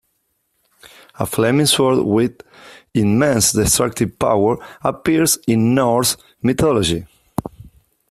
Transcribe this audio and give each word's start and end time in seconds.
A 1.19 1.27
flaming 1.27 1.67
sword 1.67 2.03
with 2.07 2.41
immense 2.95 3.51
destructive 3.51 4.17
power 4.17 4.57
appears 4.83 5.37
in 5.47 5.75
Norse 5.75 6.17
mythology. 6.41 7.05